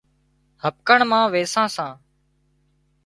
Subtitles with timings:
[0.63, 1.91] هٻڪڻ مان ويسان سان